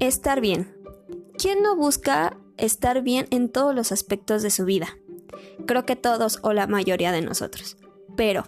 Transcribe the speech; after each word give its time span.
Estar 0.00 0.40
bien. 0.40 0.72
¿Quién 1.38 1.60
no 1.60 1.74
busca 1.74 2.36
estar 2.56 3.02
bien 3.02 3.26
en 3.30 3.48
todos 3.48 3.74
los 3.74 3.90
aspectos 3.90 4.42
de 4.42 4.50
su 4.50 4.64
vida? 4.64 4.96
Creo 5.66 5.86
que 5.86 5.96
todos 5.96 6.38
o 6.42 6.52
la 6.52 6.68
mayoría 6.68 7.10
de 7.10 7.20
nosotros. 7.20 7.76
Pero, 8.16 8.44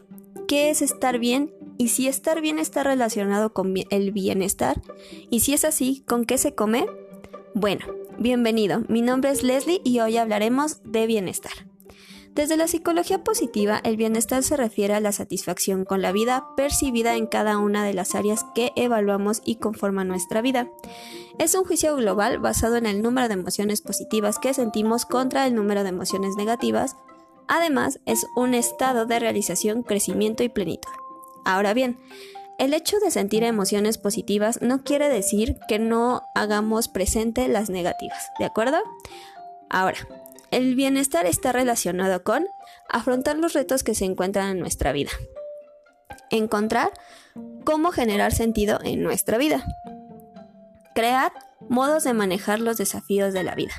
¿qué 0.46 0.70
es 0.70 0.80
estar 0.80 1.18
bien? 1.18 1.52
Y 1.76 1.88
si 1.88 2.06
estar 2.06 2.40
bien 2.40 2.60
está 2.60 2.84
relacionado 2.84 3.52
con 3.52 3.74
el 3.90 4.12
bienestar. 4.12 4.80
Y 5.28 5.40
si 5.40 5.52
es 5.52 5.64
así, 5.64 6.04
¿con 6.06 6.24
qué 6.24 6.38
se 6.38 6.54
come? 6.54 6.86
Bueno, 7.54 7.84
bienvenido. 8.16 8.82
Mi 8.86 9.02
nombre 9.02 9.30
es 9.30 9.42
Leslie 9.42 9.80
y 9.82 9.98
hoy 9.98 10.18
hablaremos 10.18 10.80
de 10.84 11.06
bienestar. 11.06 11.69
Desde 12.34 12.56
la 12.56 12.68
psicología 12.68 13.24
positiva, 13.24 13.80
el 13.82 13.96
bienestar 13.96 14.44
se 14.44 14.56
refiere 14.56 14.94
a 14.94 15.00
la 15.00 15.10
satisfacción 15.10 15.84
con 15.84 16.00
la 16.00 16.12
vida 16.12 16.46
percibida 16.56 17.16
en 17.16 17.26
cada 17.26 17.58
una 17.58 17.84
de 17.84 17.92
las 17.92 18.14
áreas 18.14 18.46
que 18.54 18.72
evaluamos 18.76 19.42
y 19.44 19.56
conforman 19.56 20.06
nuestra 20.06 20.40
vida. 20.40 20.68
Es 21.38 21.56
un 21.56 21.64
juicio 21.64 21.96
global 21.96 22.38
basado 22.38 22.76
en 22.76 22.86
el 22.86 23.02
número 23.02 23.26
de 23.26 23.34
emociones 23.34 23.80
positivas 23.80 24.38
que 24.38 24.54
sentimos 24.54 25.06
contra 25.06 25.44
el 25.44 25.56
número 25.56 25.82
de 25.82 25.88
emociones 25.88 26.36
negativas. 26.36 26.96
Además, 27.48 27.98
es 28.06 28.24
un 28.36 28.54
estado 28.54 29.06
de 29.06 29.18
realización, 29.18 29.82
crecimiento 29.82 30.44
y 30.44 30.48
plenitud. 30.48 30.92
Ahora 31.44 31.74
bien, 31.74 31.98
el 32.60 32.74
hecho 32.74 33.00
de 33.00 33.10
sentir 33.10 33.42
emociones 33.42 33.98
positivas 33.98 34.62
no 34.62 34.84
quiere 34.84 35.08
decir 35.08 35.56
que 35.66 35.80
no 35.80 36.22
hagamos 36.36 36.86
presente 36.86 37.48
las 37.48 37.70
negativas, 37.70 38.30
¿de 38.38 38.44
acuerdo? 38.44 38.76
Ahora, 39.68 39.98
el 40.50 40.74
bienestar 40.74 41.26
está 41.26 41.52
relacionado 41.52 42.22
con 42.24 42.46
afrontar 42.88 43.38
los 43.38 43.52
retos 43.52 43.84
que 43.84 43.94
se 43.94 44.04
encuentran 44.04 44.50
en 44.50 44.58
nuestra 44.58 44.92
vida. 44.92 45.10
Encontrar 46.30 46.92
cómo 47.64 47.92
generar 47.92 48.32
sentido 48.32 48.80
en 48.82 49.02
nuestra 49.02 49.38
vida. 49.38 49.64
Crear 50.94 51.32
modos 51.68 52.04
de 52.04 52.14
manejar 52.14 52.60
los 52.60 52.76
desafíos 52.76 53.32
de 53.32 53.44
la 53.44 53.54
vida. 53.54 53.74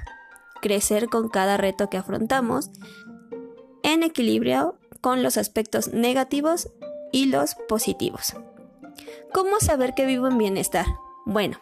Crecer 0.62 1.08
con 1.08 1.30
cada 1.30 1.58
reto 1.58 1.90
que 1.90 1.98
afrontamos 1.98 2.70
en 3.84 4.04
equilibrio 4.04 4.80
con 5.02 5.24
los 5.24 5.38
aspectos 5.38 5.92
negativos 5.94 6.70
y 7.12 7.26
los 7.26 7.56
positivos. 7.68 8.36
¿Cómo 9.34 9.60
saber 9.60 9.94
que 9.94 10.06
vivo 10.06 10.28
en 10.28 10.38
bienestar? 10.38 10.86
Bueno, 11.26 11.60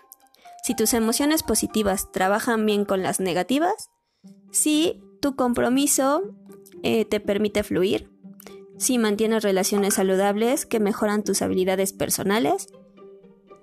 si 0.63 0.75
tus 0.75 0.93
emociones 0.93 1.43
positivas 1.43 2.11
trabajan 2.11 2.65
bien 2.65 2.85
con 2.85 3.01
las 3.01 3.19
negativas, 3.19 3.89
si 4.51 5.01
tu 5.19 5.35
compromiso 5.35 6.23
eh, 6.83 7.05
te 7.05 7.19
permite 7.19 7.63
fluir, 7.63 8.09
si 8.77 8.97
mantienes 8.97 9.43
relaciones 9.43 9.95
saludables 9.95 10.65
que 10.65 10.79
mejoran 10.79 11.23
tus 11.23 11.41
habilidades 11.41 11.93
personales, 11.93 12.67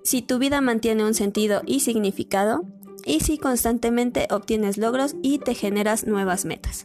si 0.03 0.21
tu 0.21 0.37
vida 0.37 0.61
mantiene 0.61 1.03
un 1.03 1.13
sentido 1.13 1.61
y 1.65 1.79
significado, 1.79 2.61
y 3.07 3.21
si 3.21 3.37
constantemente 3.37 4.27
obtienes 4.31 4.77
logros 4.77 5.15
y 5.23 5.39
te 5.39 5.55
generas 5.55 6.05
nuevas 6.05 6.45
metas. 6.45 6.83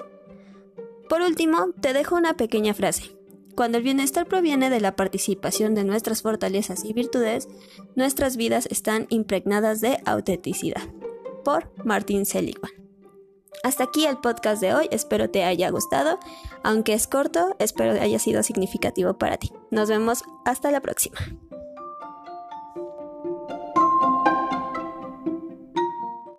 Por 1.08 1.20
último, 1.20 1.72
te 1.80 1.92
dejo 1.92 2.16
una 2.16 2.36
pequeña 2.36 2.74
frase. 2.74 3.16
Cuando 3.54 3.78
el 3.78 3.84
bienestar 3.84 4.26
proviene 4.26 4.70
de 4.70 4.80
la 4.80 4.96
participación 4.96 5.74
de 5.74 5.84
nuestras 5.84 6.22
fortalezas 6.22 6.84
y 6.84 6.94
virtudes, 6.94 7.48
nuestras 7.96 8.36
vidas 8.36 8.66
están 8.70 9.06
impregnadas 9.10 9.80
de 9.80 9.98
autenticidad. 10.06 10.82
Por 11.44 11.70
Martin 11.84 12.24
Seligman. 12.24 12.81
Hasta 13.62 13.84
aquí 13.84 14.06
el 14.06 14.18
podcast 14.18 14.60
de 14.60 14.74
hoy, 14.74 14.88
espero 14.90 15.30
te 15.30 15.44
haya 15.44 15.70
gustado, 15.70 16.18
aunque 16.62 16.94
es 16.94 17.06
corto, 17.06 17.54
espero 17.58 17.92
haya 17.92 18.18
sido 18.18 18.42
significativo 18.42 19.14
para 19.14 19.36
ti. 19.36 19.52
Nos 19.70 19.88
vemos 19.88 20.24
hasta 20.44 20.70
la 20.70 20.80
próxima. 20.80 21.18